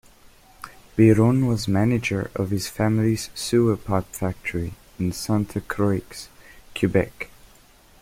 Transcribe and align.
Biron 0.97 1.45
was 1.45 1.67
manager 1.67 2.31
of 2.33 2.49
his 2.49 2.67
family's 2.67 3.29
sewer 3.35 3.77
pipe 3.77 4.11
factory 4.15 4.73
in 4.97 5.11
Sainte-Croix, 5.11 6.01
Quebec. 6.73 7.29